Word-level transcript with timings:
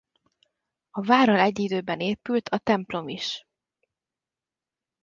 A 0.91 1.01
várral 1.01 1.39
egyidőben 1.39 1.99
épült 1.99 2.49
a 2.49 2.57
templom 2.57 3.07
is. 3.09 3.45